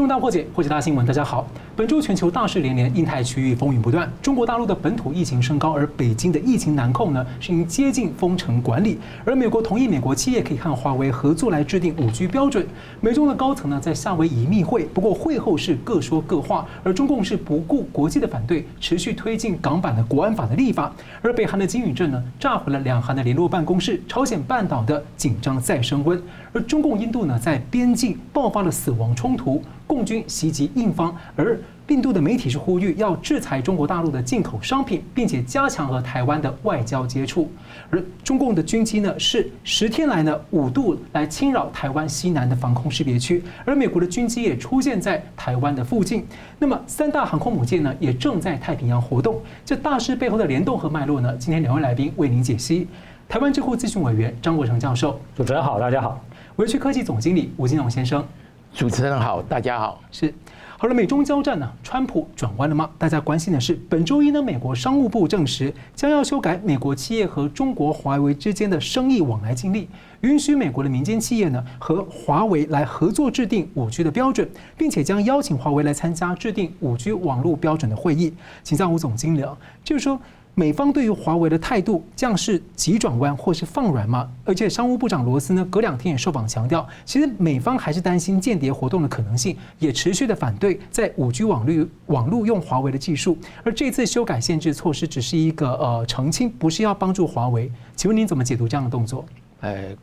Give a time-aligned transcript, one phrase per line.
[0.00, 1.04] 新闻大破解，破解大新闻。
[1.04, 1.46] 大家好，
[1.76, 4.10] 本周全球大事连连，印太区域风云不断。
[4.22, 8.98] 中国大陆的本土疫情升高，而北京的疫情难控呢，是因接近封城管理。
[9.26, 12.66] 而美国同意美国企业可以和华为合作来制定五 G 标准。
[13.02, 16.66] 美中的高层呢在夏威夷密会，不过会后是各说各话。
[16.82, 20.90] 而中共是不顾国际的反对，持续推进港版的国安法的立法。
[21.20, 26.18] 而北韩的金宇镇呢炸毁了两韩的联络办公室，朝鲜半岛的紧张再升温。
[26.54, 29.62] 而中共印度呢在边境爆发了死亡冲突。
[29.90, 31.58] 共军袭击印方，而
[31.88, 37.50] 印度的媒体是呼吁要制裁中国大陆的进口商品，并且加强和台湾的外交接触。
[37.90, 46.24] 而中共的军机呢，是十天来呢五度来侵扰台湾西南的防空识别区，而美国的军机也出现在台湾的附近。
[46.60, 49.42] 那么三大航空母舰呢，也正在太平洋活动。
[49.64, 52.86] 这大事背后的联动和脉络呢，今天两位来宾为您解析。
[53.28, 56.24] 台湾智库咨询委员张国成教授，主持人好，大家好。
[56.54, 58.24] 维区科技总经理吴金龙先生。
[58.72, 60.00] 主持人好，大家好。
[60.12, 60.32] 是，
[60.78, 62.88] 好了，美中交战呢，川普转弯了吗？
[62.96, 69.86] 大家关心的是，本周一呢，美国商务部证实将要修改美国企业和中国华为之间的生意往来禁令，
[70.20, 74.48] 允许美国的民间企业呢和华为来合作制定五 G 的标准，
[74.78, 78.32] 并且将邀请华为来参加制定五 G 网络标准的会议。
[78.62, 80.18] 请教吴总经理啊，就是说。
[80.54, 84.30] 美方对于华为的态度，将是急转弯或是放软吗？
[84.44, 93.38] 而且商务部长罗斯呢，隔两天也受访强调，其实美方还是担心间谍活动的可能性，也持续的反对在五 G 网络网络用华为的技术。
[93.64, 97.70] 而这次修改限制措施只是一个呃澄清，不是要帮助华为。
[97.96, 99.24] 请问您怎么解读这样的动作？
[99.60, 99.96] 呃，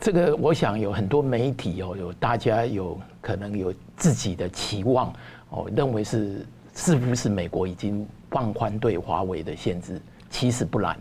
[0.00, 5.12] 这个我想有很多媒体哦，有大家有可能有自己的期望
[5.50, 8.04] 哦，认为是是不是美国已经。
[8.30, 10.96] 放宽对华为的限制，其实不然。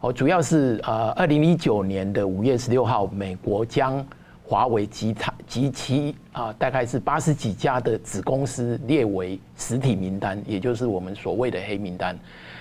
[0.00, 4.06] 哦，主要是呃，二零一九年的五月十六号，美国将
[4.46, 12.18] 华为及它及其啊，大概是八十几家的子公司列为实体名单，也就是我们所谓的黑名单。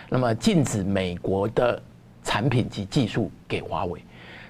[0.09, 1.81] 那么禁止美国的
[2.23, 4.01] 产品及技术给华为。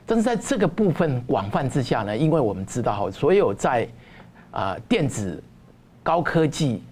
[0.05, 3.87] 但是在这个部分广泛之下呢，因为我们知道哈，所有在
[4.51, 5.41] 啊电子
[6.03, 6.83] 高科技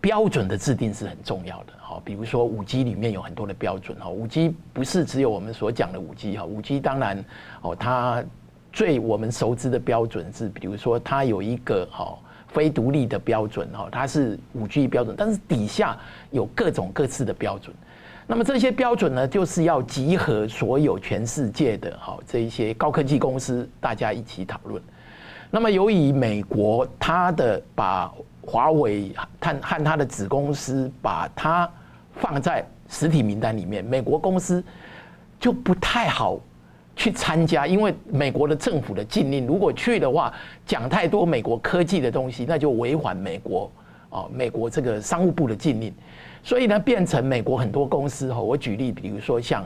[0.00, 1.72] 标准的制定是很重要的。
[1.80, 7.24] 好，比如说五 G 里面有很多的标准哈，五 G 不是只有我们所讲的五 G 哈，五 G 当然
[7.62, 8.22] 哦，它
[8.72, 15.98] 最我们熟知的标准是，比如说它有一个哈非独立的标准哈，它是五 G 标准，但是底下
[16.30, 17.74] 有各种各式的标准。
[18.26, 24.82] 那么这些标准呢，就是要集合所有全世界的哈这一些高科技公司，大家一起讨论。
[25.50, 28.12] 那么由于美国它的把
[28.48, 31.70] 华为和和他的子公司把它
[32.14, 34.64] 放在实体名单里面，美国公司
[35.38, 36.40] 就不太好
[36.96, 40.32] 去参加，因为美国的政府的禁令，如果去的话，
[40.64, 43.70] 讲太多美国科技的东西，那就违反美国
[44.10, 45.94] 哦，美国这个商务部的禁令，
[46.42, 49.62] 所以呢，变成美国很多公司哈，我举例，比如说像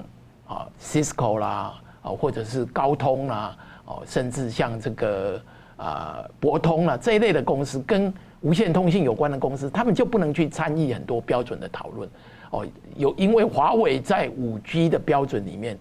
[0.48, 3.56] 啊 Cisco 啦，啊或者是高通啦，
[3.86, 5.40] 哦，甚至像这个
[5.76, 12.08] 啊博通啦这一类的公司，跟无线通信有关的公司，他们就不能去参与很多标准的讨论。
[12.50, 12.66] 哦，
[12.96, 15.78] 有因为华为在五 G 的标准里面，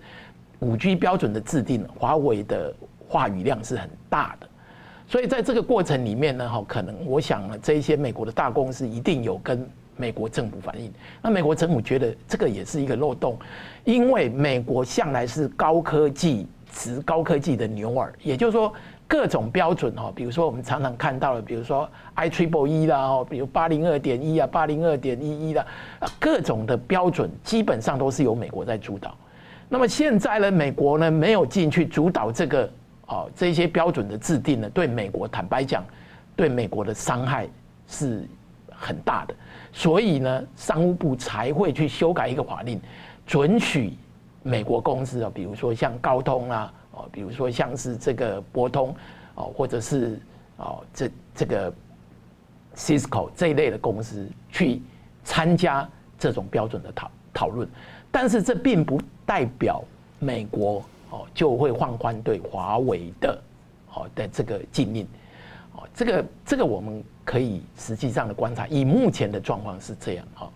[0.59, 2.73] 五 G 标准的制定，华为的
[3.09, 4.47] 话语量是很大的，
[5.07, 9.67] 所以在这个过程里面呢，哈，可能我想呢，这一些美国的大公司一定有跟
[9.97, 10.89] 美国政府反映，
[11.22, 13.38] 那美国政府觉得这个也是一个漏洞，
[13.83, 18.72] 因为美国向来是高科技、持高科技的牛耳，也就是说。
[19.11, 25.67] 各种标准哦，比如说我们常常看到的，比如说 I Triple E 啦，哦，比如八零二点一啊，八零二点一一的，
[26.17, 29.13] 各种的标准基本上都是由美国在主导。
[29.67, 32.72] 那么现在呢，美国呢没有进去主导这个
[33.07, 35.83] 哦，这些标准的制定呢，对美国坦白讲，
[36.38, 37.49] 对美国的伤害
[37.88, 38.25] 是
[38.72, 39.35] 很大的。
[39.73, 42.79] 所以呢，商务部才会去修改一个法令，
[43.25, 43.93] 准许
[44.41, 46.73] 美国公司啊，比如说像高通啊。
[47.11, 48.95] 比如说像是这个博通，
[49.35, 50.19] 哦，或者是
[50.57, 51.73] 哦这这个
[52.75, 54.81] Cisco 这一类的公司去
[55.23, 55.87] 参加
[56.17, 57.67] 这种标准的讨讨论，
[58.11, 59.83] 但是这并不代表
[60.19, 63.41] 美国哦就会放宽对华为的
[63.93, 65.07] 哦的这个禁令，
[65.73, 70.51] 哦，这个这个我们可以实际上的观察，以目前的状况是这样哈。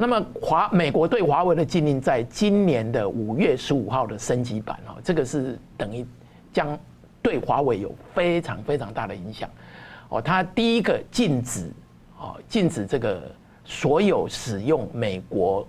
[0.00, 6.06] 那么华美国对华为的禁令，在今年的五月十五号的升级版啊，这个是等于
[6.54, 6.78] 将
[7.20, 9.46] 对华为有非常非常大的影响
[10.08, 10.22] 哦。
[10.22, 11.70] 它第一个禁止
[12.18, 13.30] 哦，禁止这个
[13.66, 15.68] 所有使用美国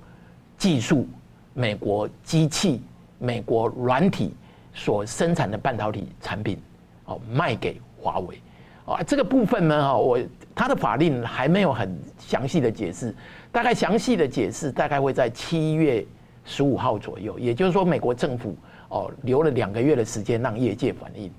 [0.57, 1.05] 技术、
[1.53, 2.81] 美国机器、
[3.19, 4.33] 美国软体
[4.73, 6.57] 所生产的半导体产品
[7.03, 8.41] 哦，卖给华为
[8.85, 9.03] 啊。
[9.03, 10.17] 这个部分呢，哈，我。
[10.61, 13.11] 它的法令还没有很详细的解释，
[13.51, 16.05] 大概详细的解释大概会在七月
[16.45, 18.55] 十五号左右，也就是说，美国政府
[18.89, 21.31] 哦留了两个月的时间让业界反应。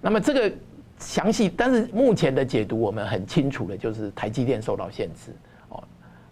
[0.00, 0.50] 那么这个
[0.98, 5.36] 详细，但是目前的解读我们很清楚的，就是台积电受到限制
[5.68, 5.84] 哦。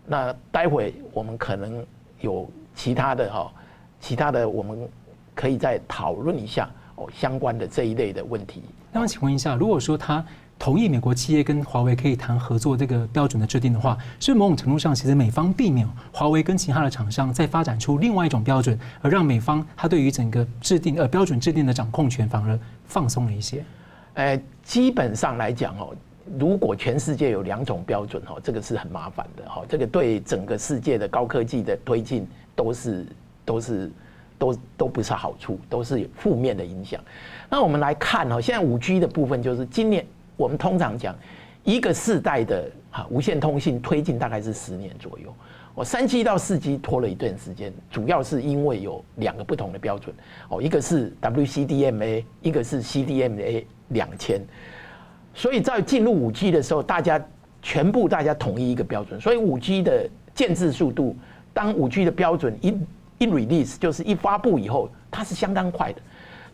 [0.07, 1.85] 那待会我们可能
[2.23, 3.53] 有其他的哈，
[4.01, 4.89] 其他的我们
[5.35, 8.63] 可以再讨论一下哦相关的这一类的问题。
[8.91, 10.25] 那么请问一下，如果说他
[10.61, 23.65] 同意美国企业跟华为可以谈合作这个标准的制定的话，是某种程度上，其实美方避免华为跟其他的厂商再发展出另外一种标准，而让美方他对于整个制定呃标准制定的掌控权反而放松了一些。
[24.13, 25.97] 呃，基本上来讲哦，
[26.39, 33.07] 如果全世界有两种标准哦，这个是很麻烦的哈，这个对整个世界的高科技的推进都是
[33.47, 33.91] 都是
[34.39, 37.01] 都都不是好处，都是负面的影响。
[37.49, 40.05] 那我们来看哦，现在五 G 的部分就是今年。
[40.41, 41.15] 我们通常讲，
[41.65, 45.31] 一个世代的哈无线通信推进大概是十年左右。
[45.75, 50.17] 我三 G 到四 G 拖了一段时间，主要是因为有两个不同的标准
[50.49, 54.41] 哦，一个是 WCDMA，一个是 CDMA 两千。
[55.35, 57.23] 所以在进入五 G 的时候，大家
[57.61, 61.15] 全部大家统一一个标准，所以五 G 的建置速度，
[61.53, 62.75] 当五 G 的标准一
[63.19, 66.01] 一 release 就是一发布以后，它是相当快的，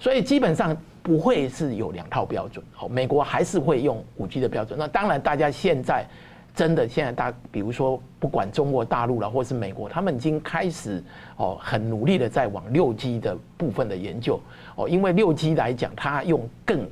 [0.01, 0.77] 所以基本上。
[1.07, 4.77] 不会是有两套标准，好，美国还是会用五 G 的标准。
[4.77, 6.05] 那当然，大家现在
[6.53, 11.01] 真的现在大，比如说不管中国大陆了，或是美国，他们已经开始
[11.37, 14.41] 哦，很努力的在往六 G 的部分的研究
[14.75, 16.91] 哦，因为六 G 来讲，它用更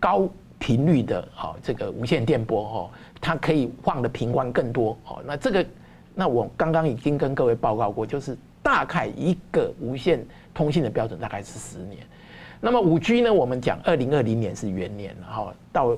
[0.00, 0.26] 高
[0.58, 5.22] 频率的哦这个无线电波哦，它可以放的频宽更多哦。
[5.26, 5.66] 那这个，
[6.14, 10.24] 那我刚刚已经跟各位报告过，就是大概一个无线
[10.54, 11.98] 通信的标准大概是十年。
[12.64, 13.30] 那么五 G 呢？
[13.30, 15.94] 我们讲二零二零年是元年，然后到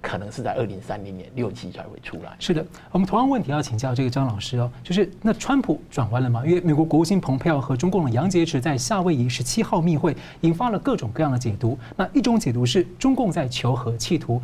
[0.00, 2.36] 可能是在二零三零年六 G 才会出来。
[2.38, 6.44] 是的，我们同样问题要请教这个张老师哦，就是那川普转弯了吗？
[6.46, 11.76] 因为美国国务卿蓬佩奥和中共的杨洁篪在夏威夷十七号密会，引发了各种各样的解读。
[11.96, 14.40] 那一种解读是中共在求和，企图。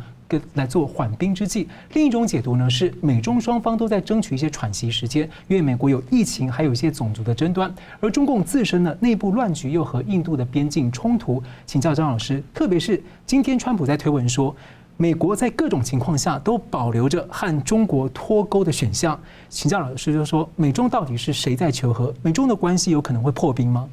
[0.53, 1.67] 来做缓兵之计。
[1.93, 11.41] 另一种解读呢，是美中双方都在争取一些喘息时间，因为美国有疫情，还有一些种族的争端，而中共自身呢内部乱局又和印度的边境冲突。
[11.65, 14.55] 请教张老师，特别是今天川普在推文说，
[14.97, 19.19] 美国在各种情况下都保留着和中国脱钩的选项。
[19.49, 22.13] 请教老师，就是说美中到底是谁在求和？
[22.21, 23.89] 美中的关系有可能会破冰吗？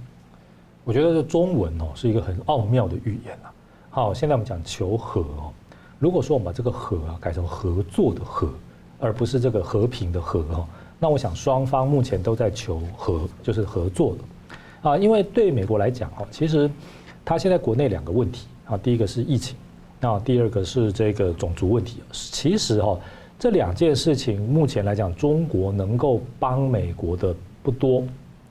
[0.85, 3.53] 我觉得这中文哦是一个很奥妙的语言啊。
[3.91, 5.53] 好，现在我们讲求和哦。
[6.01, 8.49] 如果说我们把这个“和”啊改成“合作”的“和”，
[8.99, 10.67] 而不是这个“和平”的“和”哈，
[10.99, 14.97] 那我想双方目前都在求和，就是合作的啊。
[14.97, 16.71] 因为对美国来讲哈，其实
[17.23, 19.55] 他现在国内两个问题啊，第一个是疫情，
[20.01, 21.99] 啊，第二个是这个种族问题。
[22.13, 22.99] 其实哈，
[23.39, 28.03] 这两件事情目前来讲，中国能够帮美国的不多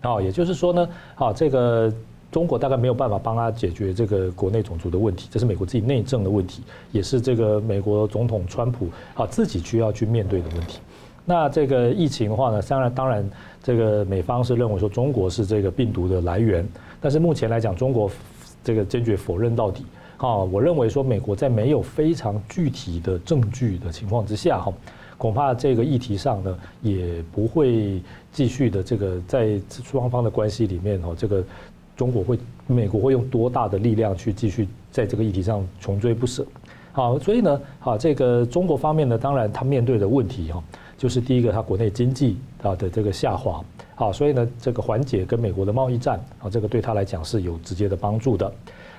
[0.01, 0.21] 啊。
[0.21, 1.91] 也就是说呢，啊，这个。
[2.31, 6.61] 中国大概没有办法帮他解决这个国内种族的问题，这是美国自己内政的问题，
[6.91, 10.79] 也是这个美国总统川普啊自己需要去面对的问题。
[11.25, 13.29] 那这个疫情的话呢，当然当然，
[13.63, 16.67] 这个美方是认为说中国是这个病毒的来源，
[17.01, 18.09] 但是目前来讲，中国
[18.63, 19.85] 这个坚决否认到底。
[20.17, 24.73] 啊，我认为说美国在没有非常具体的证据的情况之下，哈，
[25.17, 31.43] 恐怕这个议题上呢也不会继续的这个在双方的关系里面，哈，这个。
[31.99, 36.45] 中国会，美国会用多大的力量去继续在这个议题上穷追不舍？
[36.93, 40.63] 好，所以呢，好，这个中国方面呢，当然他面对的问题哈，
[40.97, 43.61] 就是第一个，他国内经济啊的这个下滑，
[43.95, 48.49] 好，所以呢，这个缓解跟美国的贸易战啊，这个对他来讲是有直接的帮助的。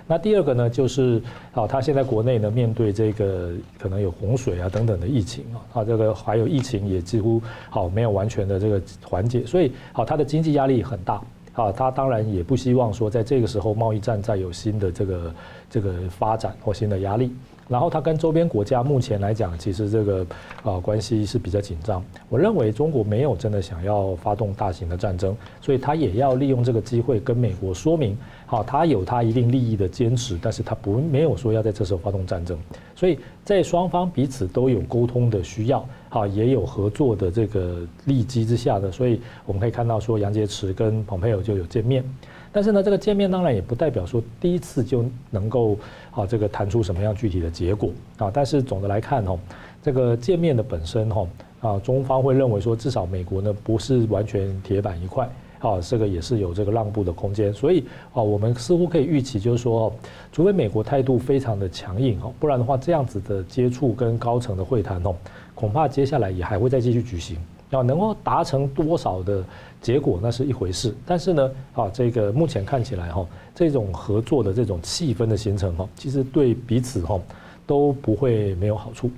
[0.07, 1.23] 那第二个呢，就是
[1.55, 7.41] 啊，他现在国内呢面对这个可能有洪水啊等等的疫情啊，啊，这个还有疫情也几乎
[7.71, 11.19] 好没有完全的这个缓解，所以好，他的经济压力很大。
[11.55, 15.35] 啊，他当然也不希望说在这个时候贸易战再有新的这个
[15.69, 17.33] 这个发展或新的压力。
[17.69, 20.27] 然后他跟周边国家目前来讲，其实这个
[20.65, 22.03] 啊关系是比较紧张。
[22.29, 32.59] 我认为中国没有真的想要发动大型的战争，所以他也要利用这个机会跟美国说明，好，他有他一定利益的坚持，但是他不没有说要在这时候发动战争。
[32.97, 42.05] 所以在双方彼此都有沟通的需要，好，也有合作的这个利基之下的，所以我们可以看到说杨洁篪跟蓬佩奥就有见面。
[42.53, 45.79] 但是呢，这个见面当然也不代表说第一次就能够
[46.11, 48.29] 啊，这个谈出什么样具体的结果啊。
[48.35, 49.39] 但是总的来看哦，
[49.81, 51.27] 这个见面的本身哈
[51.61, 57.55] 啊，中方会认为说，至少美国呢不是完全铁板一块啊，这个也是有这个让步的空间。
[57.55, 59.93] 所以啊，我们似乎可以预期，就是说，
[60.33, 65.15] 除非美国态度非常的强硬哦，不然的话，这样子的接触跟高层的会谈哦，
[65.61, 67.37] 恐怕接下来也还会再继续举行。
[67.69, 69.45] 要能够达成多少的
[69.81, 70.93] 结果，那是一回事。
[71.07, 73.25] 但是呢，啊，这个目前看起来哈，
[73.55, 77.21] 这种合作的这种气氛的形成哈，其实对彼此哈
[77.69, 79.09] 都不会没有好处。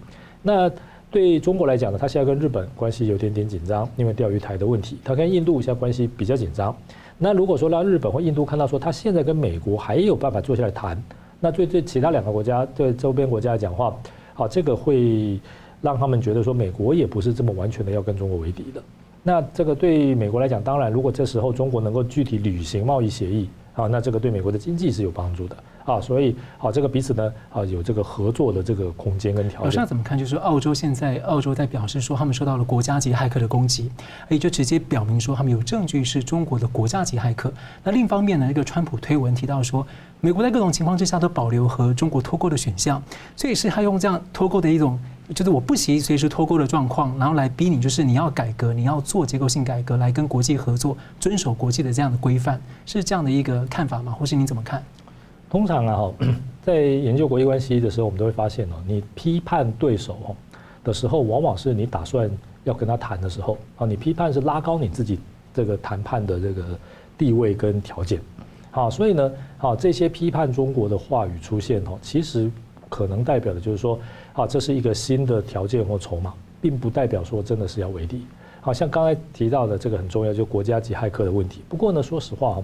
[0.42, 0.70] 那
[1.10, 4.98] 对中国来讲呢，它现在跟日本关系有点点紧张，因为钓鱼台的问题。
[5.02, 6.76] 它跟印度现在关系比较紧张。
[7.16, 11.02] 那如果说让日本或印度看到说，它现在跟美国还有办法坐下来谈，
[11.40, 13.96] 那对对其他两个国家，对周边国家来讲话，
[14.34, 15.40] 啊，这个会。
[15.82, 18.82] 让他们觉得说，美国也不是这么完全的要跟中国为敌的。
[19.24, 26.00] 那这个对美国来讲，当然，如果这时候中国能够具体履行贸易协议啊，那这个对美国的经济是有帮助的啊。
[26.00, 29.64] 所以，好，这个彼此呢啊有这个合作的这个空间跟条件。
[29.64, 30.18] 老师要怎么看？
[30.18, 33.90] 就是澳洲现在，澳洲在表示说，他们受到了国家级骇客的攻击，
[34.28, 37.52] 也就直接表明说，他们有证据是中国的国家级骇客。
[37.84, 39.86] 那另一方面呢，一个川普推文提到说，
[40.20, 43.00] 美国在各种情况之下都保留和中国脱钩的选项，
[43.36, 44.98] 所以是他用这样脱钩的一种。
[45.34, 54.12] 就是我不惜随时脱钩的状况，然后来逼你，就是你要改革，你要做结构性改革，来跟国际合作，遵守国际的这样的规范，是这样的一个看法吗？
[54.12, 54.82] 或是你怎么看？
[55.48, 56.10] 通常啊，
[56.60, 60.36] 在研究国际关系的时候，我们都会发现哦，你批判对手哦
[60.82, 62.28] 的时候，往往是你打算
[62.64, 65.18] 要跟他谈的时候啊，你批判是拉高你自己
[65.54, 66.64] 这个谈判的这个
[67.16, 68.20] 地位跟条件。
[68.72, 72.50] 好，所以呢，好这些批判中国的话语出现哦，其实
[72.88, 73.98] 可能代表的就是说。
[74.34, 78.24] 好，这是一个新的条件或筹码，并不代表说真的是要为敌。
[78.62, 81.62] 好像刚才提到的这个很重要，就国家级骇客的问题。
[81.68, 82.62] 不过呢，说实话哈，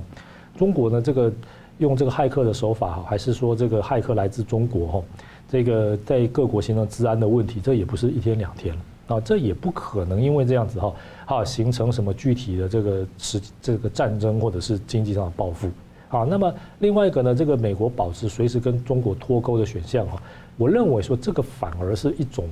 [0.57, 1.31] 中国呢这个
[1.77, 5.03] 用这个骇客的手法哈，还是说这个骇客来自中国哈，
[5.49, 10.95] 这个在各国形成治安的问题，这也不是一天两天了啊，这也不可能因为这样子哈，
[11.27, 15.69] 哈形成什么具体的这个是这个战争或者是经济上的报复。
[16.09, 20.21] 好，那么另外一个呢，这个美国保持随时跟中国脱钩的选项哈。
[20.57, 22.47] 我认为说这个反而是一种，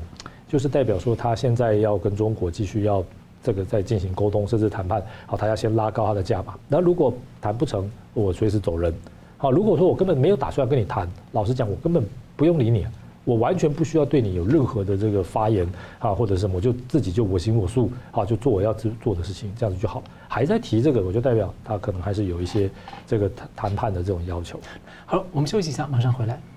[0.46, 3.02] 就是代表说他现在要跟中国继续要
[3.42, 5.02] 这个再进行沟通，甚至谈判。
[5.26, 6.54] 好，他要先拉高他的价码。
[6.68, 8.94] 那如果谈不成，我随时走人。
[9.38, 12.04] 好，如果说我根本没有打算跟你谈，老实讲，我根本
[12.36, 12.86] 不用理你，
[13.26, 15.68] 我完全不需要对你有任何的这个发言
[15.98, 20.00] 啊，或者什么，我就自己就我行我素，啊，就做我要做的事情，这样子就好。
[20.28, 22.70] 还在提这个，我就代表他可能还是有一些
[23.04, 24.60] 这个谈谈判的这种要求。
[25.04, 26.55] 好，我们休息一下，马上回来。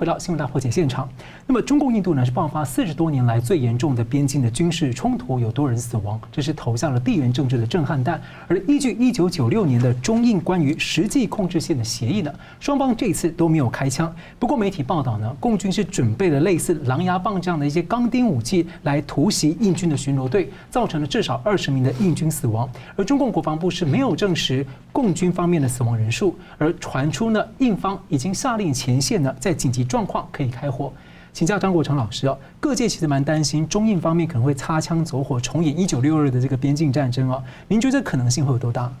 [0.00, 1.06] 回到新闻大破解现场。
[1.46, 8.18] 那么，中共印度呢是爆发四十多年来最严重的边境的军事冲突，有多人死亡，这是投下了地缘政治的震撼弹。
[8.48, 14.10] 而依据一九九六年的中印关于实际控制线的协议呢，双方这次都没有开枪。
[14.38, 22.66] 不过，媒体报道呢，共军是准备了类似狼牙棒这样的一些钢钉武器来突袭印军的巡逻队，造成了至少二十名的印军死亡。
[22.96, 30.90] 而中共国防部是没有证实共军方面的死亡人数，而传出呢，印方已经下令前线呢在紧急状况可以开火。
[31.32, 37.40] 请教张国成老师哦，各界其实蛮担心中印方面可能会擦枪走火，重演一九六二的这个边境战争哦。
[37.68, 38.92] 您觉得这可能性会有多大？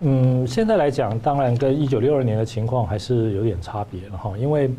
[0.00, 4.36] 嗯，现在来讲，当然跟一九六二年的情况还是有点差别了哈。
[4.36, 4.70] 因为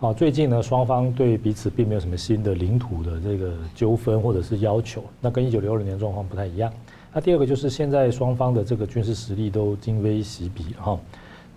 [0.00, 6.72] 啊，最近呢，双方对彼此并没有什么新的领土的这个纠纷或者是要求，那跟一九六二年状况不太一样。
[7.12, 10.98] 那第二个就是现在双方的这个军事实力都今非昔比哈。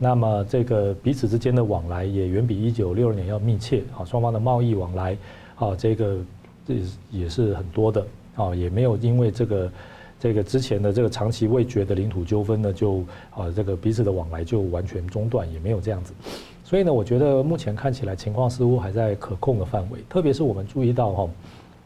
[0.04, 5.16] 那么这个彼此之间的往来也远比一九六二年要密切啊，双方的贸易往来
[5.58, 6.18] 啊，这个
[6.66, 6.74] 这
[7.12, 8.04] 也是很多的
[8.34, 9.72] 啊，也没有因为这个
[10.20, 16.16] 这个之前的这个长期未决的领土纠纷呢，就啊这个彼此的往来就完全中断，也没有这样子。
[16.64, 21.30] 所以呢，我觉得目前看起来情况似乎还在可控的范围，特别是我们注意到哈。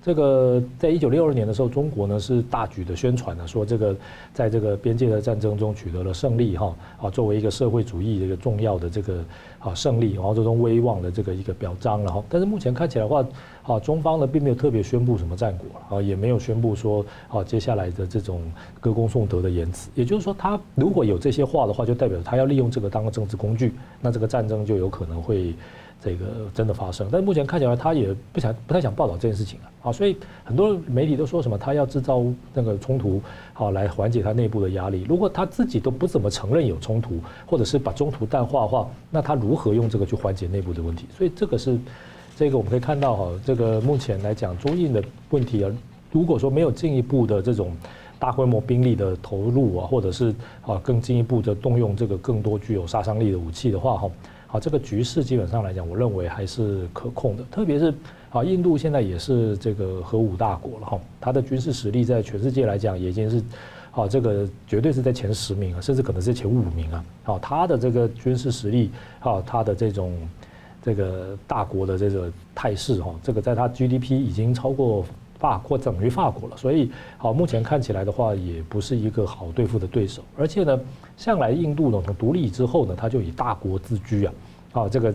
[0.05, 3.95] 这个在一九六二年的时候，中国呢是大举的宣传呢，说这个
[4.35, 9.25] 在这个边界的战争中取得了胜利哈啊，作为一个社会主义的一个重要的这个
[9.57, 12.23] 啊胜利，然后这种威望的这个一个表彰了哈。
[12.29, 13.25] 但是目前看起来的话，
[13.63, 18.43] 啊中方呢并没有特别宣布什么战果啊，也没有宣布说啊接下来的这种
[18.79, 19.89] 歌功颂德的言辞。
[19.95, 25.51] 也就是说，他如果有这些话的话，就代表他要利用这个当个政治工具，那这个战争就有可能会。
[26.03, 32.23] 这个真的发生，但目前看起来他也不想、不太想报道这件事情啊，所以很多媒体都说什么他要制造
[32.53, 33.19] 那个冲突，
[33.53, 35.03] 好来缓解他内部的压力。
[35.09, 41.05] 如果他自己都不怎么承认有冲突，或者是把冲突淡化的话，那他如何用这个去缓解内部的问题？
[41.17, 41.77] 所以这个是
[42.35, 45.71] 这个我们可以看到哈，这个目前来讲中印的问题啊，
[46.11, 47.75] 如果说没有进一步的这种
[48.19, 54.11] 大规模兵力的投入啊，或者是啊更进一步的动用这个更多具有杀伤力的武器的话，哈，
[54.47, 57.43] 好，这个局势基本上来讲，我认为还是可控的。
[57.51, 57.93] 特别是
[58.29, 63.43] 啊，印度现在也是这个核武大国了哈，它的军事实力在全世界来讲已经是
[63.91, 67.05] 啊，这个绝对是在前十名啊，甚至可能是前五名啊。
[67.23, 70.13] 好，它的这个军事实力啊，它的这种
[70.81, 75.05] 这个大国的这个态势哈，这个在它 GDP 已经超过。
[75.37, 80.23] 法国等于法国了，所以好，目前看起来的话，也不是一个好对付的对手。
[80.37, 80.79] 而且呢，
[81.17, 84.33] 向来印度呢，从独立之后呢，他就以大国自居啊，
[84.71, 85.13] 啊，这个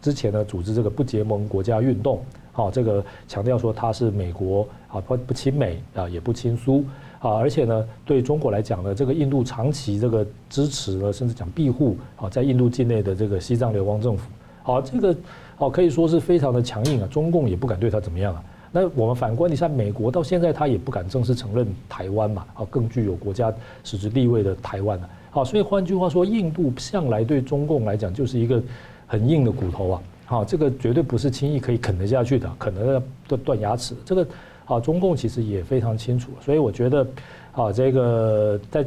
[0.00, 6.84] 之前呢，组织这个不结盟国家运动，啊，这个强调说他是美国啊，不不亲美啊，也不亲苏
[7.18, 14.28] 啊，而且呢，对中国来讲呢，这个印度长期这个支持呢，甚至讲庇护啊，在印度境内的这个西藏流亡政府，
[14.62, 15.16] 好，这个
[15.56, 18.44] 哦可以说是非常的强硬啊，中共也不敢对他怎么样啊。
[18.74, 23.52] 那我们反观你像美国到现在他也不敢正式承认台湾嘛，啊，更具有国家
[23.84, 28.62] 实质地位的台湾啊，好，所以换句话说，印度向来对中共来讲就是一个
[29.06, 33.94] 很硬的骨头啊，好，这个绝对不是轻易可以啃得下去的，可能断断牙齿。
[34.06, 34.26] 这个
[34.64, 37.06] 啊，中共其实也非常清楚，所以我觉得
[37.52, 38.86] 啊，这个在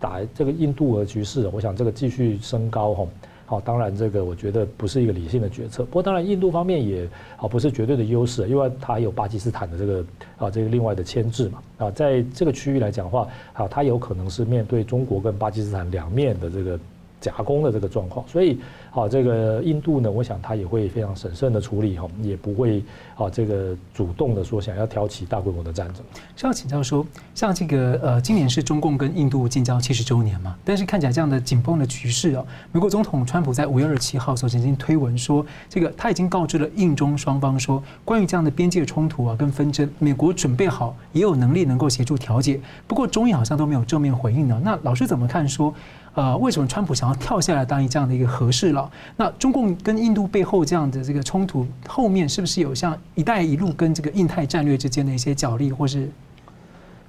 [0.00, 3.06] 打这个印度的局势，我想这个继续升高哈。
[3.50, 5.84] 好，当然这个我觉得不是一个理性的决策。
[5.84, 7.04] 不过当然，印度方面也
[7.36, 10.04] 啊不是绝对的优势，因为它有巴基斯坦的这个
[10.38, 16.78] 啊这个另外的牵制嘛啊，在这个区域来讲的话，啊它有可能是面对中国跟巴基斯坦两面的这个。
[17.20, 18.58] 夹攻的这个状况，所以
[18.90, 22.82] 好，这个印度呢，我想他也会非常审慎的处理哈，也不会
[23.14, 26.02] 啊这个主动的说想要挑起大规模的战争。
[26.34, 42.58] 需要请教说，像这个呃，今年是中共跟印度建交七十周年嘛，但是看起来这样的紧绷的局势哦，美国总统川普在五月二十七号所曾经推文说，这个他已经告知了印中双方说，关于这样的边界冲突啊跟纷争，美国准备好也有能力能够协助调解。
[42.88, 44.60] 不过中印好像都没有正面回应呢。
[44.64, 45.72] 那老师怎么看说？
[46.12, 48.90] 呃，为什么川普想要跳下来当一这样的一个和事佬？
[49.16, 56.10] 那中共跟印度背后这样的这个冲突后面是不是有像“一带一路”跟这个印太战略之间的一些角力，或是？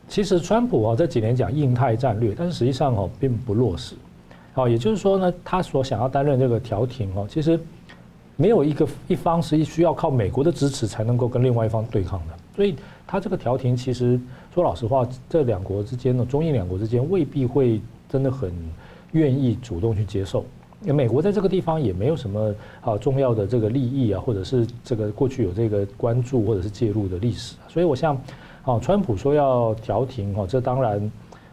[0.07, 3.95] 其实川普啊这几年讲印太战略，但是实际上哦并不落实。
[4.53, 7.59] 好，也就是说呢，他所想要担任这个调停哦，其实
[8.35, 12.35] 没有一个一方是需要靠美国的支持才能够跟另外一方对抗的。
[12.55, 12.75] 所以
[13.07, 14.19] 他这个调停其实
[14.53, 18.53] 说老实话，这两国之间呢，中印两国之间未必会真的很。
[19.13, 20.45] 愿意主动去接受，
[20.81, 28.15] 因为美国在这个地方也没有什么啊重要的这个利益啊，或者是这个过去有这个关注或者是介入的历史，所以我想，
[28.63, 31.11] 啊，川普说要调停哦，这当然。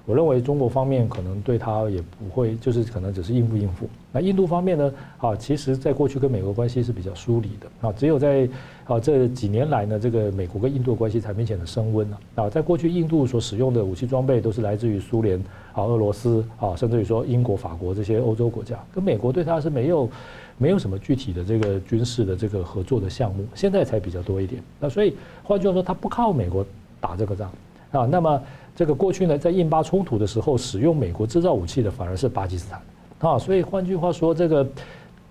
[0.09, 3.87] 我认为中国方面可能对他也不会，就是可能只是应付应付。
[4.11, 4.91] 那印度方面呢？
[5.19, 8.49] 啊，其实在过去跟美国关系是比较疏离的啊，只有在
[8.87, 12.49] 啊这几年来呢，这个美国跟印度的关系才明显的升温了啊。
[12.49, 15.39] 在过去，印度所使用的武器装备都是来自于苏联
[15.75, 20.09] 啊、俄罗斯啊，甚至于说英国、法国这些欧洲国家，跟美国对他是没有
[20.57, 24.63] 没有什么具体的这个军事的这个合作的项目，现在才比较多一点。
[24.81, 26.65] 那所以换句话说，他不靠美国
[26.99, 27.53] 打这个仗
[27.93, 28.41] 啊，那么。
[28.77, 32.81] 这个过去呢，在印巴冲突的时候，使用美国制造武器的反而是巴基斯坦
[33.19, 34.65] 啊，所以换句话说，这个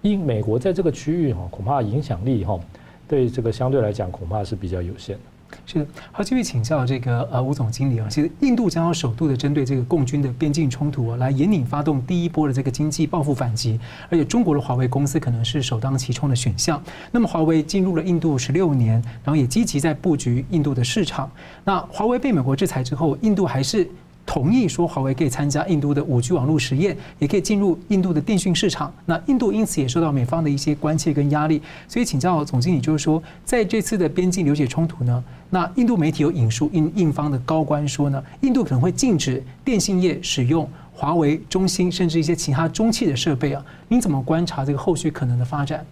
[0.01, 2.59] 印美国在这个区域哈，恐怕影响力哈，
[3.07, 5.21] 对这个相对来讲恐怕是比较有限的。
[5.69, 13.77] 是，好，继续请教这个呃吴总经理啊，其实印度将要首度的针对这个共军的边境冲突啊，来引领发动第一波的这个经济报复反击，
[14.09, 16.81] 而且中国的华为公司可能是首当其冲的选项。
[17.11, 18.93] 那么华为进入了印度十六年，
[19.25, 21.29] 然后也积极在布局印度的市场。
[21.65, 23.85] 那华为被美国制裁之后，印度还是。
[24.27, 28.93] 同意说华为可以参加印度的五 G 网络实验，也可以进入印度的电讯市场。
[29.05, 31.61] 那印度因此也受到美方的一些关切跟压力。
[31.87, 43.65] 所以请教总经理，就是说在这次的边境流血冲突呢，那印度媒体有引述印印方的高官说呢，印度可能会禁止电信业使用华为、中兴甚至一些其他中企的设备啊。
[43.87, 45.85] 您怎么观察这个后续可能的发展？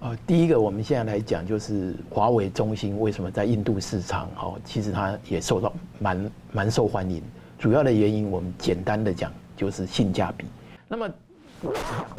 [0.00, 7.22] 呃，第一个我们现在来讲，就是华为、中兴为什么在印度市场哦，其实它也受到蛮蛮受欢迎。
[7.62, 10.46] 主要的原因，我们简单的讲就是性价比。
[10.88, 11.08] 那么，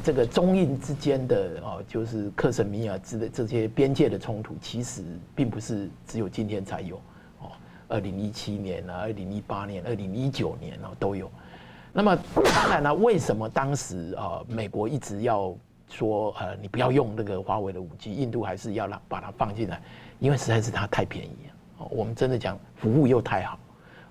[0.02, 5.04] 这个中印之间的哦，就是克什米尔之的这些边界的冲突，其实
[5.36, 6.96] 并不是只有今天才有
[7.42, 7.52] 哦。
[7.90, 11.30] 二零一七年啊，二零一八年、二零一九年啊都有。
[11.92, 12.18] 那么
[12.56, 15.54] 当然了，为什么当时啊美国一直要
[15.90, 19.82] 说呃你不要用那个华为的五 G，，印度还是要让把它放进来？
[20.20, 21.36] 因为实在是它太便宜
[21.80, 23.60] 哦，我们真的讲服务又太好。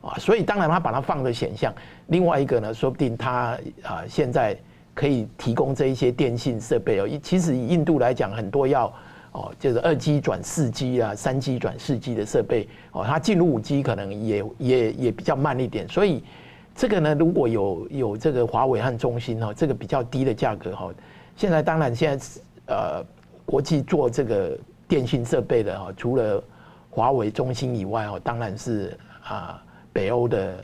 [0.03, 1.73] 啊，所以当然他把它放的选项，
[2.09, 4.57] 另外一个呢，说不定他啊现在
[4.95, 7.09] 可以提供这一些电信设备哦。
[7.23, 8.93] 其实以印度来讲，很多要
[9.31, 16.23] 哦，就是二 G 转四 G 啊，三 G 转四 G 的设备哦，它进入五 G 可能也也也比较慢一点，所以
[16.75, 20.91] 这个呢，如果有有这个华为和中兴哦，这个比较低的价格哈，
[21.37, 22.27] 现在当然现在
[22.67, 23.05] 呃
[23.47, 26.43] 国际做这个电信设备的哈，除了
[26.91, 30.62] 华为、中兴以外哦，当然是啊北欧的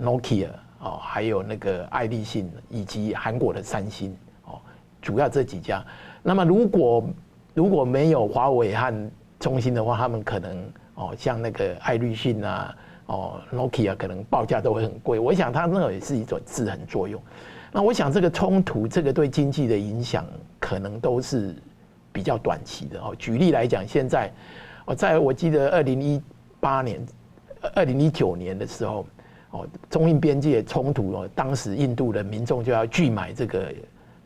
[0.00, 0.48] Nokia
[0.80, 4.60] 哦，还有那个爱立信以及韩国的三星哦，
[5.02, 5.84] 主要这几家。
[6.22, 7.08] 那么如果
[7.54, 9.10] 如果没有华为和
[9.40, 15.18] 中兴的话，他们可能哦，像那个爱立信啊，哦，Nokia 可能报价都会很贵。
[15.18, 17.20] 我想它那个也是一种制衡作用。
[17.72, 20.24] 那我想这个冲突，这个对经济的影响，
[20.58, 21.54] 可能都是
[22.12, 23.14] 比较短期的哦。
[23.18, 24.32] 举例来讲，现在
[24.84, 26.22] 我在我记得二零一
[26.60, 27.04] 八年、
[27.74, 29.06] 二零一九年的时候，
[29.50, 33.72] 哦，中印边界冲突哦，当时印度的民众就要拒买这个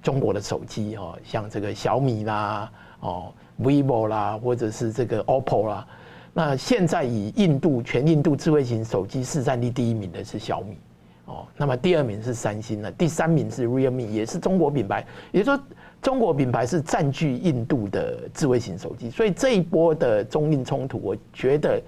[0.03, 2.71] 中国的手机哦，像这个小米啦。
[3.03, 5.85] 哦，vivo 啦，或者是这个 OPPO 啦，
[6.33, 10.77] 那现在以印度全印度智慧型手机市占率第一名的是小米，
[11.25, 15.61] 哦，那么第二名是三星呢，第三名是 Realme，也是中国品牌，也就说
[16.01, 21.83] 中国品牌是占据印度的智慧型手机，所以这一波的中印冲突，我觉得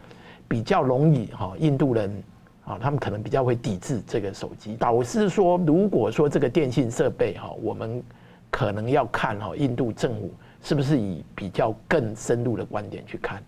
[0.49, 2.23] 比较容易哈，印度人
[2.65, 8.03] 啊，他们可能比较会抵制这个手机，导致说，如果说这个电信设备哈，我们
[8.51, 10.31] 可能要看哈，印度政府。
[10.67, 13.43] 是不是以比较更深入的观点去看？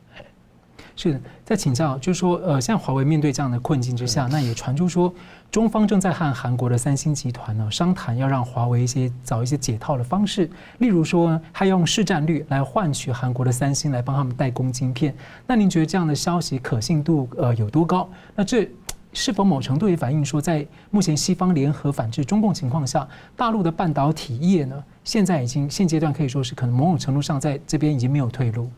[0.94, 5.10] 是的，再请教，就是说，呃，像华为面对这样的困境之下，那也传出说，
[5.50, 15.14] 中方正在和韩国的三星集团呢商谈，要让华为一些找一些解套的方式，例如说，他用市占率来换取韩国的三星来帮他们代工晶片。
[15.46, 18.08] 那您觉得这样的消息可信度呃有多高？
[18.34, 18.68] 那这？
[19.12, 28.70] 是否某程度也反映说，在目前西方联合反制中共情况下，大陆的半导体业呢，现在已经现阶段可以说是可能某种程度上在这边已经没有退路。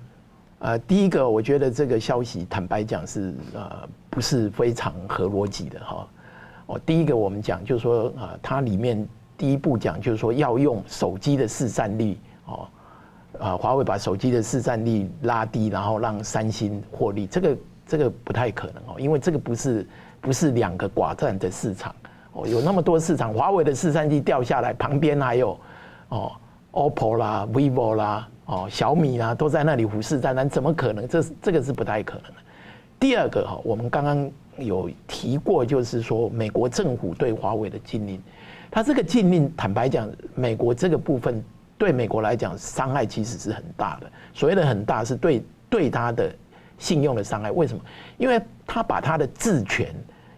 [0.60, 6.06] 呃，第一个，我觉得这个消息坦白讲是呃不是非常合逻辑的哈。
[6.68, 12.68] 哦，第一个我们讲就是说啊，它里面第一步讲就是说要用手机的市占率哦，
[13.38, 19.86] 啊，华为把手机的市占率拉低，然后让三星获利，这个这个不太可能哦，因为这个不是。
[20.20, 21.94] 不是两个寡占的市场
[22.32, 25.56] 哦，有那么多市场，华为的市占率掉下来，旁边还有
[26.08, 26.32] 哦
[26.72, 31.06] ，OPPO 啦、vivo 啦、哦小米啦，都在那里虎视眈眈，怎么可能？
[31.06, 32.36] 这是这个是不太可能的。
[32.98, 38.20] 第二个哈，我们刚刚有提过，就是说美国政府对华为的禁令，
[38.70, 41.42] 它这个禁令，坦白讲，美国这个部分
[41.76, 44.10] 对美国来讲伤害其实是很大的。
[44.34, 46.34] 所谓的很大，是对对它的
[46.78, 47.50] 信用的伤害。
[47.50, 47.82] 为什么？
[48.18, 49.94] 因为他把他的治权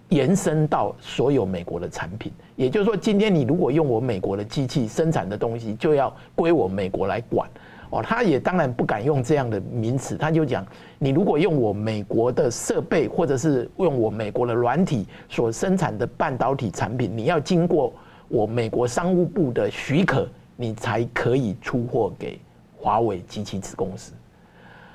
[0.08, 7.48] 延伸到所有美国的产品，也就是说，今天你如果用我美国的机器生产的东西，就要归我美国来管。
[7.90, 10.66] 哦，他也当然不敢用这样的名词，他就讲，
[10.98, 17.92] 你如果用我美国的设备，或者是用我美国的软体所生产的半导体产品，你要经过
[18.28, 22.40] 我美国商务部的许可，你才可以出货给
[22.76, 24.12] 华为及其子公司。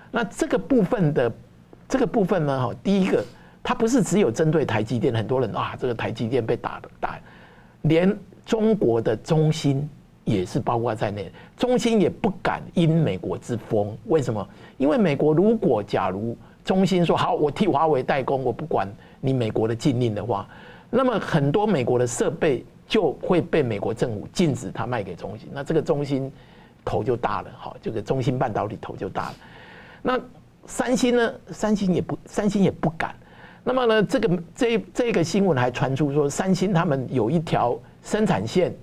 [0.09, 1.31] 那这个部分的。
[1.87, 3.23] 这个部分呢，哈，第一个，
[3.61, 7.19] 它不是只有针对台积电，很多人啊，这个台积电被打的打，
[7.83, 9.87] 连中国的中兴
[10.25, 14.45] 也是包括在内，中兴也不敢因美国之风，为什么？
[14.77, 18.85] 因为美国如果假如中兴说好，我替华为代工，我不管
[19.21, 20.45] 你美国的禁令的话，
[20.89, 26.29] 那么很多美国的设备就会被美国政府禁止它卖给中兴，那这个中兴
[26.83, 29.35] 头就大了，哈，这个中兴半导体头就大了，
[30.01, 30.19] 那。
[30.67, 31.31] 三星呢？
[31.51, 33.13] 三星也不，三星也不敢。
[33.63, 38.73] 那么呢，这个这这个新闻还传出说，三星他们有一条生产线，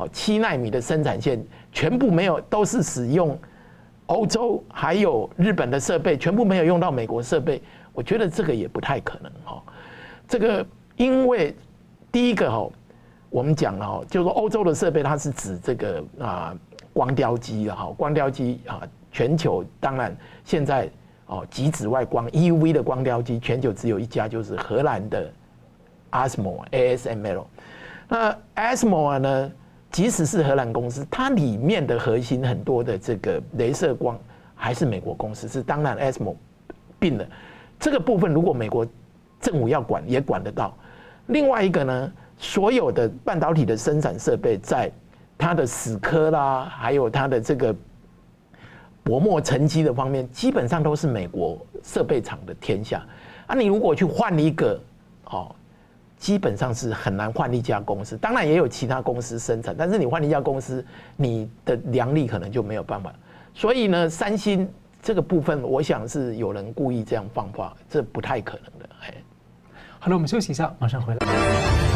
[0.00, 3.38] 哦，七奈米的生产线，全部没有，都是使用
[4.06, 7.62] 欧洲还有日本的设备，全部没有用到美国设备。
[7.92, 9.62] 我觉得这个也不太可能哈。
[10.26, 11.54] 这个因为
[12.10, 12.68] 第一个哈，
[13.28, 16.56] 我们讲了哈，就是说欧洲的设备，它是指这个啊
[16.92, 18.82] 光雕机啊，哈，光雕机啊，
[19.12, 20.90] 全球当然现在。
[21.32, 25.32] 哦，极紫外光 EUV 的光雕机，全球只有一家，就是荷兰的
[26.10, 27.44] ASML ASML。
[28.08, 29.52] 那 ASML 呢，
[29.90, 34.18] 即使是荷兰公司，它里面的核心很多的这个镭射光
[34.54, 36.36] 还是美国公司，是当然 ASML
[36.98, 37.26] 并了
[37.78, 38.86] 这个部分，如果美国
[39.40, 40.76] 政府要管，也管得到。
[41.26, 44.90] 另外一个呢，所有的半导体的生产设备，在
[45.36, 47.74] 它的死磕啦，还有它的这个。
[49.02, 53.02] 薄膜沉积的方面，基本上都是美国设备厂的天下。
[53.46, 54.78] 啊，你如果去换一个，
[55.24, 55.56] 哦，
[56.20, 58.16] 基本上是很难换一家公司。
[58.18, 60.84] 当然也有其他公司生产，但是你换一家公司，
[61.16, 63.12] 你的良力可能就没有办法。
[63.54, 64.68] 所以呢，三星
[65.02, 68.88] 这个部分，我想是有人故意这样放话，这不太可能的。
[69.02, 69.14] 哎，
[69.98, 71.89] 好了，我们休息一下，马上回来。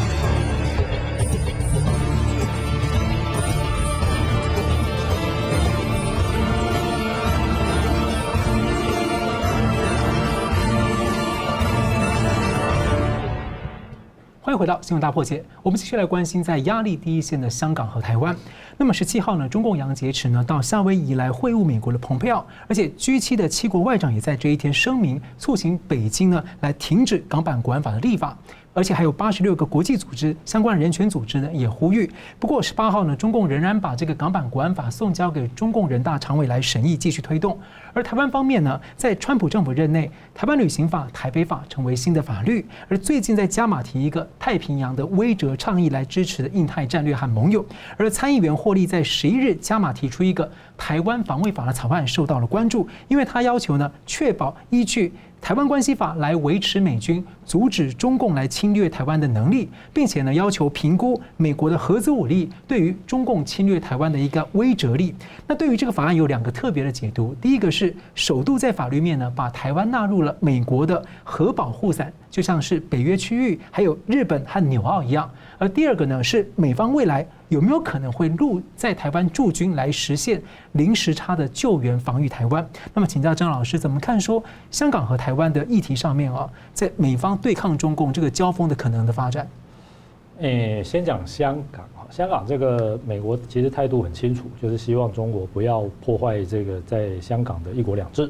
[14.55, 18.35] 迎回到新闻大破解，我们继续来关心在压力第一线的香港和台湾。
[18.77, 28.39] 那么十七号呢，中共杨洁篪呢到夏威夷来会晤美国的蓬佩奥，而且 G 七的七国外长也在这一天声明促请北京呢来停止港版国安法的立法。
[28.75, 32.11] 而且还有八十六个国际组织相关人权组织呢，也呼吁。
[32.41, 37.57] 不过十八号呢，中共仍然把这个港版国安法送交给中共人大常委来审议，继续推动。
[37.93, 42.67] 而台湾方面呢，在川普政府任内，台湾旅行法、台北法成为新的法律。
[42.89, 47.65] 而最近在加码提一个太平洋的威慑倡议来支持的印太战略和盟友。
[47.97, 55.13] 而参议员霍利在十一日加码提出一个台湾防卫法的草案，受到了关注，因为他要求呢，确保依据。
[55.45, 65.15] 台湾关系法来维持美军阻止中共来侵略台湾的能力，并且呢要求评估美国的核子武力对于中共侵略台湾的一个威慑力。
[65.47, 72.11] 那对于这个法案有两个特别的解读，第一个是首度在法律面呢把台湾纳入了美国的核保护伞。
[72.35, 75.31] 就像是北约区域，还有日本和纽澳一样。
[75.57, 80.43] 而第二个呢，是美方未来有没有可能会陆在台湾驻军来实现
[80.73, 82.69] 零时差的救援防御台湾？
[82.93, 89.49] 那么请教张老师怎么看说香港和台湾的议题上面啊，在美方对抗中共这个交锋的可能的发展？
[90.41, 98.29] 诶，先讲香港啊，香港这个美国其实态度很清楚，就是希望中国不要破坏这个在香港的一国两制。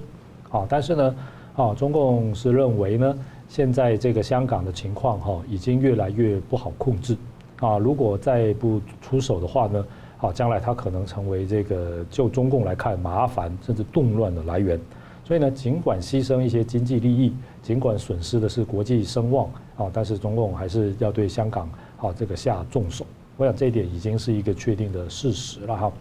[0.51, 1.15] 好，但是呢，
[1.57, 3.17] 啊，中共是认为呢。
[3.55, 7.17] 现在这个香港的情况哈，已经越来越不好控制
[7.61, 7.79] 啊！
[7.79, 9.87] 如果再不出手的话呢，
[10.19, 14.77] 啊，将来它可能成为这个就中共来看麻烦甚至动乱的来源。
[15.25, 23.07] 所以呢，尽管牺牲一些经济利益，尽管损失的是国际声望啊，但是中共还是要对香港啊这个下重手。
[23.37, 25.93] 我想这一点已经是一个确定的事实了哈。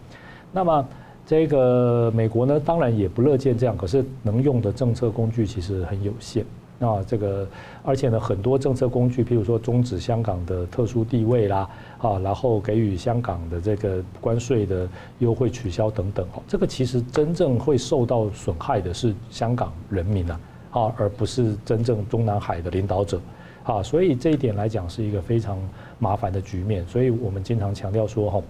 [0.50, 0.84] 那么
[1.24, 6.44] 这个美国呢，当然也不乐见这样，可是能用的政策工具其实很有限。
[6.80, 7.46] 啊，这个，
[7.84, 14.88] 而且呢，很多政策工具，譬如说终止香港的特殊地位啦，啊，然后给予香港的这个关税的
[15.20, 20.40] 优惠取消等等，哦，这个其实真正会受到损害的是香港人民啊，
[20.72, 23.20] 啊，而不是真正中南海的领导者，
[23.62, 25.56] 啊，所以这一点来讲是一个非常
[26.00, 26.86] 麻烦的局面。
[26.88, 28.42] 所以我们经常强调说，哈，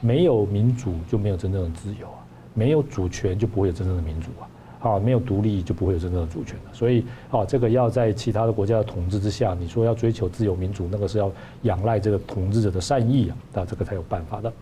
[0.00, 4.48] 没有民主就没有真正的自由啊，没有主权就不会有真正的民主啊。
[4.80, 6.70] 啊，没有独立就不会有真正的主权了。
[6.72, 14.52] 所以，啊，这个要在其他的国家的统治之下，你说要追求自由民主，那个是要仰赖这个统治者的善意啊，那这个才有办法的。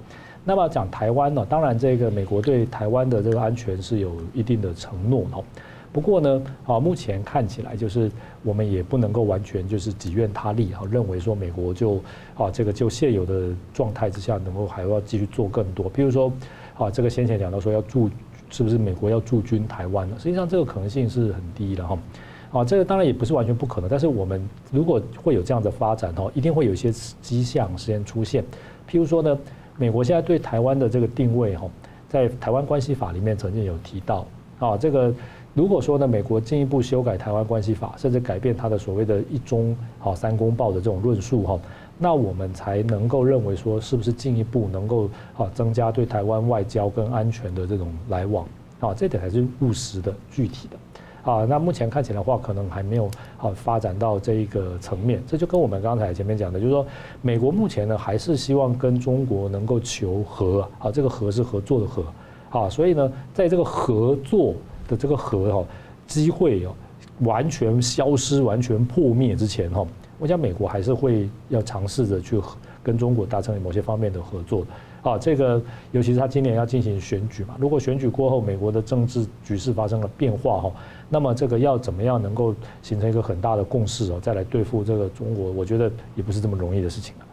[0.44, 5.44] 那么讲台湾呢，当然这个美国对台湾的这个安全是有一定的承诺哦。
[5.92, 8.10] 不过呢，啊，目前看起来就是
[8.42, 11.96] 我们也不能够完全就是己愿他利啊，认为说美国就
[12.36, 15.92] 啊这个就现有的状态之下，能够还要继续做更多。
[15.92, 16.32] 譬如说，
[16.76, 18.08] 啊，这个先前讲到说要驻。
[18.54, 20.14] 是不是美国要驻军台湾呢？
[20.16, 21.98] 实际上这个可能性是很低的哈。
[22.52, 28.44] 啊，这个当然也不是完全不可能，但是我们如果会有这样的发展哈，一定会有一些迹象先出现。
[28.88, 29.36] 譬如说呢，
[29.76, 31.68] 美国现在对台湾的这个定位哈，
[32.08, 34.24] 在台湾关系法里面曾经有提到
[34.60, 35.12] 啊，这个
[35.52, 41.58] 如果说呢，美国进一步修改台湾关系法，甚至改变它的所谓的一中好三公报的这种论述哈。
[42.04, 48.46] 那我们才能够认为说，是不是进一步能够啊增加对台湾外交跟安全的这种来往
[48.78, 48.92] 啊？
[48.92, 51.46] 这点才是务实的、具体的啊。
[51.46, 53.06] 那目前看起来的话，可能还没有
[53.38, 55.22] 啊发展到这一个层面。
[55.26, 56.86] 这就跟我们刚才前面讲的，就是说，
[57.22, 62.04] 美国目前呢还是希望跟中国能够求和啊，这个和是合作的和
[62.50, 62.68] 啊。
[62.68, 64.52] 所以呢，在这个合作
[64.86, 65.66] 的这个和哈
[66.06, 66.74] 机会哦
[67.20, 69.86] 完全消失、完全破灭之前哈。
[70.18, 72.40] 我想美国还是会要尝试着去
[72.82, 74.66] 跟中国达成某些方面的合作
[75.02, 75.60] 啊，这个
[75.92, 80.72] 尤其是他今年要进行选举嘛，如果选举过后美国的政治局势发生了变化哈，
[81.08, 87.26] 那么这个要怎么样能够形成一个很大的共识哦，再来对付这个中国，我觉得也不是这么容易的事情了。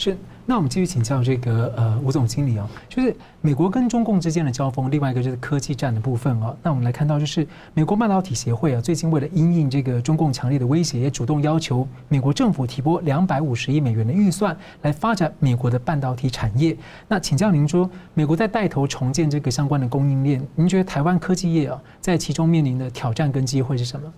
[0.00, 0.16] 是。
[0.46, 6.56] 那我们继续请教这个呃吴总经理哦，就是美国跟中共之间的交锋，另外一个就是科技战的部分哦。
[6.60, 16.76] 那我们来看到，就是美国半导体协会啊，最近为了因应这个中共强烈的威胁，也主动要求美国政府提拨两百五十亿美元的预算来发展美国的半导体产业。
[17.06, 24.12] 那请教您说，美国在带头重建这个相关的供应链，您觉得台湾科技业啊，在其中面临的挑战跟机会是什么？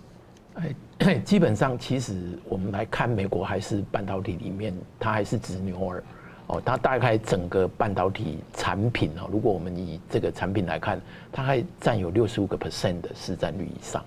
[1.25, 6.03] 基本上其实我们来看，美国还是半导体里面，它还是执牛耳。
[6.47, 10.99] 哦，它大概整个半导体产品哦，如果我们以这个产品来看，
[11.31, 14.03] 它还占有六十五个 percent 的市占率以上。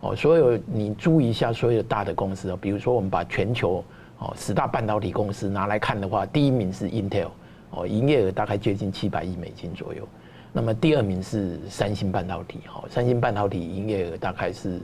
[0.00, 3.84] 哦，所有你注意一下所有的大的公司哦，比如说我们把全球
[4.18, 7.28] 哦十大半导体公司拿来看的话，第一名是 Intel，
[7.70, 10.08] 哦，营业额大概接近七百亿美金左右。
[10.54, 14.80] 那么第二名是三星半导体，哈，三星半导体营业额大概是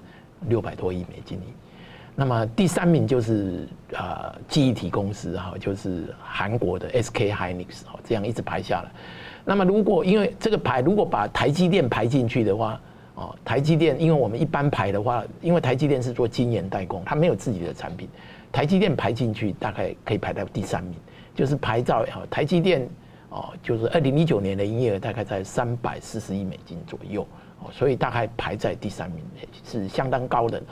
[0.48, 1.38] 六百多亿美金。
[2.16, 8.90] 那么第三名就是啊，记忆体公司哈，就是韩国的 SK Hynix 哈，这样一直排下来。
[9.44, 12.79] 那么如果因为这个排，如果把台积电排进去的话，
[13.14, 18.07] 哦，台积电，因为我们一般排的话，因为台积电是做晶圆代工，它没有自己的产品，
[18.53, 20.94] 台积电排进去大概可以排到第三名，
[21.35, 22.87] 就是排到哈台积电
[23.31, 27.26] 哦，就是二零一九年的营业额大概在三百四十亿美金左右，
[27.73, 29.25] 所以大概排在第三名
[29.64, 30.62] 是相当高的。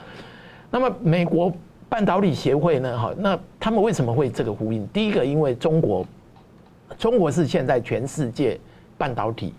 [0.71, 1.51] 那么美国
[1.87, 2.99] 半导体协会呢？
[2.99, 4.87] 哈，那他们为什么会这个呼应？
[4.89, 6.05] 第一个，因为中国，
[6.97, 8.59] 中国是现在全世界
[8.97, 9.53] 半导体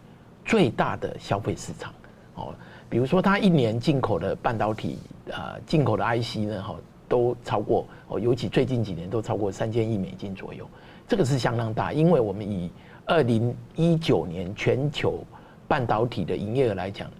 [0.44, 1.92] 最大的消费市场
[2.36, 2.54] 哦。
[2.88, 4.98] 比如说，它一年进口的半导体
[5.32, 6.76] 啊，进口的 IC 呢，哈，
[7.08, 10.68] 都超过哦，尤其最近几年都超过三千亿美金左右，
[11.08, 11.92] 这个是相当大。
[11.92, 12.70] 因为我们以
[13.06, 15.24] 二零一九年全球
[15.66, 17.10] 半导体的营业额来讲。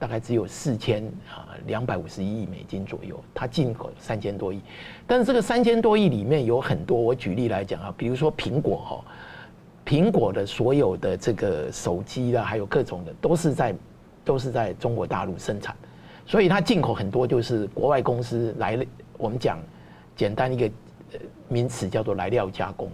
[0.00, 4.58] 大概只有四千啊两百五十一亿美金左右，它进口三千多亿，
[5.06, 9.04] 但是这个三千多亿里面有很多，我举例来讲啊，比如说苹果哈，
[9.84, 13.74] 苹果的所有的这个手机啊，还有各种的，都是在
[14.24, 15.76] 都是在中国大陆生产，
[16.24, 18.78] 所以它进口很多就是国外公司来，
[19.18, 19.58] 我们讲
[20.16, 20.70] 简单一个
[21.46, 22.90] 名词叫做来料加工，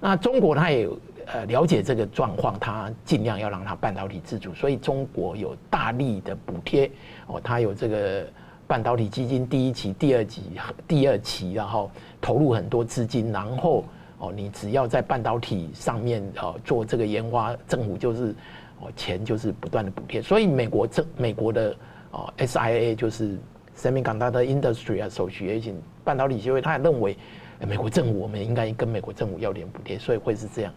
[0.00, 0.88] 那中国它也。
[1.30, 6.90] 呃，了解这个状况，他尽量要让他半导体自主，所以中国有大力的补贴
[7.26, 8.26] 哦，他有这个
[8.66, 10.42] 半导体基金第一期、第二期、
[10.86, 13.84] 第二期，然后投入很多资金，然后
[14.16, 18.34] 哦，你只要在半导体上面哦做这个研发，政府就是
[18.80, 21.76] 哦钱就是不断的补贴，所以美国政美国的
[22.10, 23.36] 哦 SIA 就是
[23.76, 27.14] Semiconductor Industry Association 半导体协会，他也认为
[27.60, 30.72] 美国政府我们应该跟美国政府要点补贴，所以会是这样。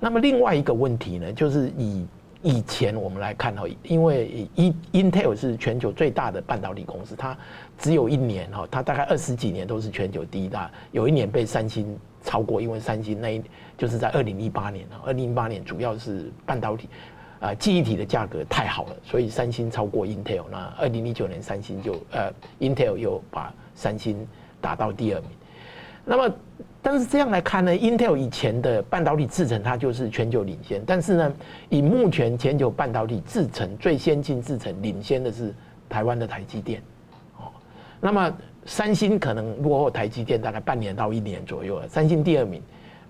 [0.00, 2.06] 那么另外一个问题呢，就是以
[2.42, 4.46] 以前我们来看哈，因为
[4.92, 7.34] Intel 是全球最大的半导体公司，它
[7.78, 13.42] 只有一年哈，它大概二十几年都是全球第一大，有一年被三星超过，因为三星那一
[13.78, 16.88] 就是在二零一八年啊，二零一八年主要是半导体
[17.40, 22.30] 啊记忆体的价格太好了，所以三星超过 Intel，那二零一九年三星就呃
[22.60, 24.26] Intel 又把三星
[24.60, 25.30] 打到第二名，
[26.04, 26.34] 那么。
[26.86, 31.34] 但是这样来看呢，Intel 以前的半导体制程它就是全球领先，但是呢，
[31.70, 35.54] 以目前全球半导体制程最先进制程领先的是
[35.88, 36.82] 台湾的台积电，
[37.38, 37.48] 哦，
[38.02, 38.30] 那么
[38.66, 42.60] 三星可能落后台积电大概半年到一年左右了，三星第二名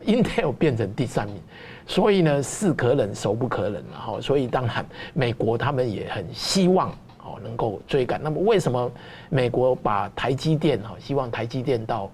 [0.07, 1.43] ，Intel 变成第三名，
[1.85, 6.91] 所以呢，是可忍孰不可忍了哈，所以当然美国他们也很希望
[7.25, 8.89] 哦能够追赶，那么为什么
[9.31, 12.09] 美国把台积电哈希望台积电到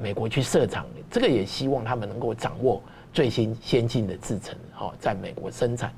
[0.00, 2.80] 美国去设厂，这个也希望他们能够掌握
[3.12, 5.92] 最新先进的制程，好，在美国生产，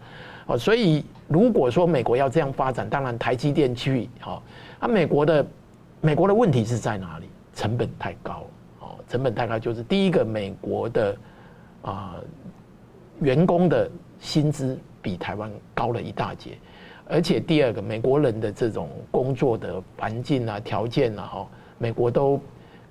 [0.47, 4.43] 好，所以如果说美国要这样发展，当然台积电去，好，
[4.79, 5.47] 啊，美国的
[6.01, 7.29] 美国的问题是在哪里？
[7.55, 8.45] 成本太高，
[8.79, 11.17] 哦，成本太高，就是第一个，美国的
[11.83, 12.15] 啊
[13.21, 16.57] 员工的薪资比台湾高了一大截，
[17.07, 22.41] 而且第二个，美国人的这种工作的环境啊、条件啊，哈，美国都。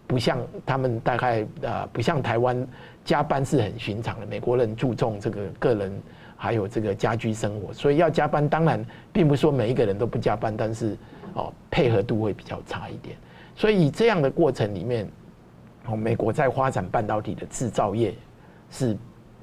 [0.10, 2.68] 不像他们大概呃，不像台湾
[3.06, 4.26] 加班是很寻常的。
[4.26, 6.02] 美国人注重这个个人
[6.36, 10.98] 还有这个家居生活，所以要加班，当然并不是说每一个人都不加班，但是
[11.36, 13.16] 哦配合度会比较差一点。
[13.56, 15.08] 所以这样的过程里面，
[15.86, 18.16] 哦美国在发展半导体的制造业
[18.72, 18.98] 是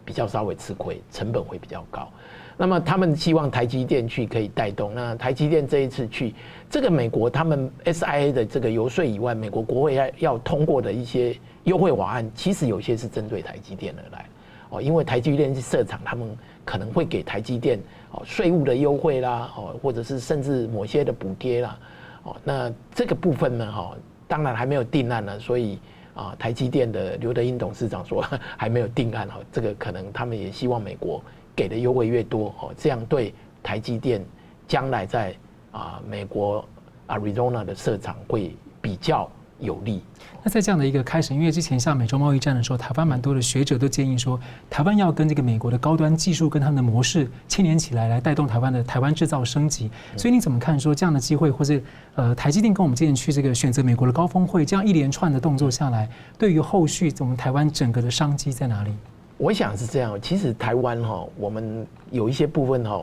[0.07, 2.09] 比较稍微吃亏，成本会比较高。
[2.57, 4.95] 那么他们希望台积电去可以带动。
[4.95, 6.35] 那台积电这一次去，
[6.71, 14.25] 这个美国他们 SIA 的这个游说以外，美国国会要要通过的一些优惠法案，其实有些是针对台积电而来。
[14.71, 16.27] 哦，因为台积电是设厂，他们
[16.65, 17.79] 可能会给台积电
[18.11, 21.79] 哦税务的优惠啦，哦，或者是甚至某些的补贴啦。
[22.23, 23.95] 哦，那这个部分呢，哈，
[24.27, 25.79] 当然还没有定案呢，所以
[26.17, 28.21] 啊，台积电的刘德英董事长说
[28.59, 31.23] 还没有定案哈，这个可能他们也希望美国。
[31.55, 34.23] 给的优惠越多哦，这样对台积电
[34.69, 35.35] 将来在
[35.73, 36.63] 啊美国
[37.09, 39.27] Arizona 的设厂会比较
[39.59, 40.03] 有利。
[40.43, 44.39] 那在这样的一个开始，因为之前像美洲贸易战的时候，台湾蛮多的学者都建议说，
[44.71, 49.91] 台湾要跟这个美国的高端技术跟他们的模式牵连起来，来带动台湾的台湾制造升级。
[50.17, 51.83] 所以你怎么看说这样的机会，或是
[52.15, 58.93] 呃台积电跟我们之前去这个选择美国的高峰会，这样一连串的动作下来，对于后续我们台湾整个的商机在哪里？
[59.39, 60.19] 我想是这样。
[60.21, 63.03] 其实台湾哈，我们有一些部分哈，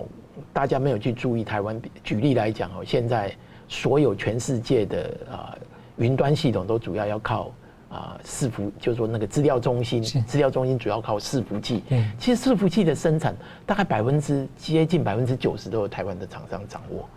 [0.51, 1.43] 大家没有去注意。
[1.43, 3.31] 台湾举例来讲哦，现在
[3.67, 5.55] 所有全世界的啊
[5.97, 7.51] 云端系统都主要要靠
[7.89, 11.83] 啊伺服，就是说那个资料中心，资料中心主要靠伺服器。
[12.17, 13.35] 其实伺服器的生产
[13.65, 17.07] 大概百分之接近百分之九十都有台湾的厂商掌握。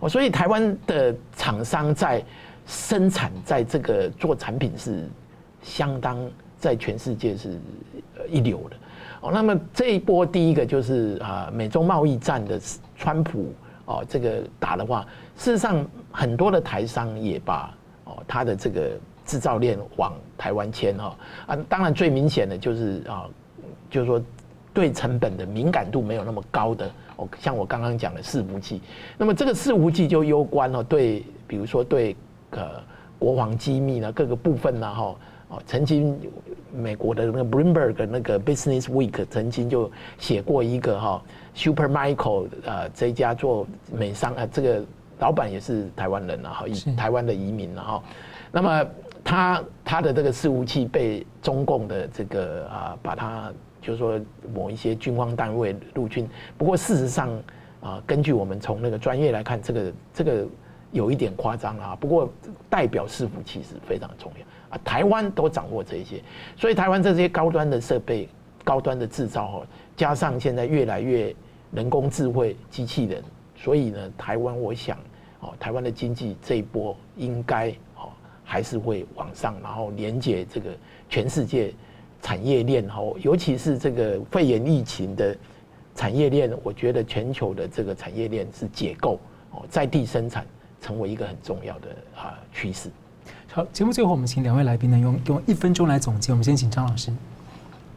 [0.00, 2.22] 哦，所以台湾的厂商在
[2.66, 5.08] 生产，在这个做产品是
[5.62, 6.18] 相当
[6.58, 7.58] 在全世界是
[8.28, 8.76] 一流的。
[9.22, 12.60] 哦，那么这一波第一个就是啊，美中贸易战的
[12.94, 13.54] 川普
[13.86, 15.06] 哦，这个打的话，
[15.38, 17.74] 事实上很多的台商也把
[18.06, 18.90] 哦他的这个
[19.24, 23.28] 制造链往台湾迁哈啊，当然最明显的就是啊，
[23.90, 24.20] 就是说
[24.72, 26.90] 对成本的敏感度没有那么高的。
[27.16, 28.82] 哦，像我刚刚讲的伺服器，
[29.16, 32.14] 那么这个伺服器就攸关了对，比如说对
[32.50, 32.82] 呃
[33.18, 35.16] 国防机密呢各个部分呢哈
[35.48, 36.20] 哦，曾经
[36.74, 41.22] 美国的那个 Bloomberg 那个 Business Week 曾经就写过一个哈
[41.54, 44.84] Supermicro 呃这一家做美商啊，这个
[45.18, 48.02] 老板也是台湾人了哈，台湾的移民然后，
[48.52, 48.86] 那么
[49.24, 53.52] 他他的这个伺服器被中共的这个啊把他。
[53.82, 54.20] 就是说，
[54.52, 56.28] 某一些军方单位陆军。
[56.58, 57.30] 不过事实上，
[57.80, 60.44] 啊，根据我们从那个专业来看，这个这个
[60.90, 61.96] 有一点夸张啊。
[62.00, 62.28] 不过
[62.68, 64.80] 代表伺服器是非常重要啊。
[64.84, 66.20] 台湾都掌握这些，
[66.56, 68.28] 所以台湾这些高端的设备、
[68.64, 69.64] 高端的制造，
[69.96, 71.32] 加上现在越来越
[71.70, 73.22] 人工智慧、机器人，
[73.54, 74.98] 所以呢，台湾我想，
[75.46, 78.10] 哦，台湾的经济这一波应该哦
[78.44, 80.70] 还是会往上，然后连接这个
[81.08, 81.72] 全世界。
[82.22, 85.36] 产业链哦，尤其是这个肺炎疫情的
[85.94, 89.20] 产业链，我觉得全球的这个产业链是解构
[89.52, 90.44] 哦，在地生产
[90.80, 92.90] 成为一个很重要的啊趋势。
[93.52, 96.32] 好，节目最后我们请两位来宾呢用用一分钟来总结。
[96.32, 97.12] 我们先请张老师。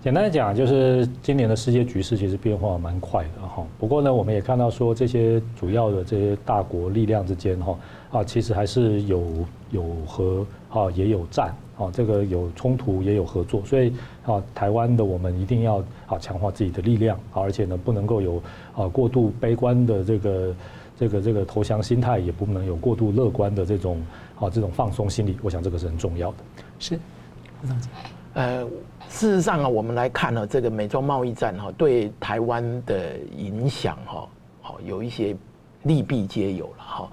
[0.02, 3.66] 简单的讲，就是今年的世界局势其实变化蛮快的哈。
[3.78, 7.78] 不过呢，我们也看到说这些主要的这些大国力量之间哈
[8.12, 11.54] 啊，其实还是有有和啊也有战。
[11.78, 13.93] 啊，这个有冲突也有合作，所以
[14.26, 15.78] 啊，台湾的我们一定要
[16.08, 18.43] 啊强化自己的力量，而且呢不能够有
[18.76, 20.56] 啊过度悲观的这个
[21.00, 23.97] 这个这个投降心态，也不能有过度乐观的这种
[24.38, 25.38] 啊这种放松心理。
[25.41, 26.38] 我想这个是很重要的。
[26.80, 27.00] 是，
[27.64, 27.78] 吴总
[28.34, 28.68] 呃，
[29.10, 34.30] 事实上啊，我们来看呢，这个美中贸易战哈对台湾的影响哈，
[34.62, 35.36] 好有一些
[35.84, 37.12] 利弊皆有了哈。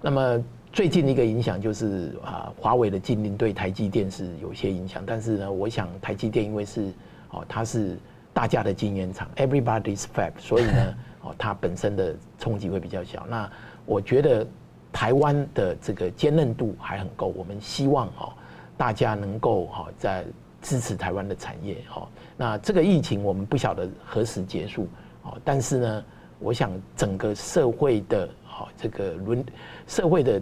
[0.00, 0.44] 那么。
[0.70, 6.92] 最近的一个影响就是啊，华为的禁令对台积电是有些影响，但是呢，我想台积电因为是
[7.30, 7.98] 哦，它是
[8.34, 10.94] 大家的晶圆厂，everybody's fab，所以呢，
[11.24, 13.26] 哦，它本身的冲击会比较小。
[13.28, 13.50] 那
[13.86, 14.46] 我觉得
[14.92, 18.30] 台湾的这个坚韧度还很够，我们希望哦，
[18.76, 20.26] 大家能够哈在
[20.62, 22.08] 支持台湾的产业哈。
[22.36, 24.88] 那这个疫情我们不晓得何时结束
[25.22, 26.04] 哦，但是呢，
[26.38, 29.44] 我想整个社会的哈这个轮
[29.86, 30.40] 社会的。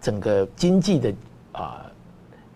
[0.00, 1.14] 整个经济的
[1.52, 1.90] 啊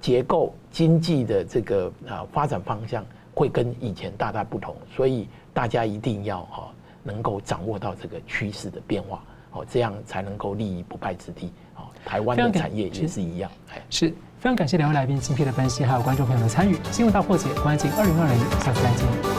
[0.03, 3.03] 结构，经济的这个啊发展方向
[3.35, 6.71] 会跟以前大大不同，所以大家一定要哈
[7.03, 11.51] 能够掌握到这个趋势的变化，哦，这样才能够立于不败之地。
[11.77, 13.51] 哦，台湾的产业也是一样。
[13.71, 16.76] 哎是非常感谢两位来宾精辟的分析，还有观众朋友的参与。
[16.93, 19.38] 新闻大破解，关键二零二零，下次再见。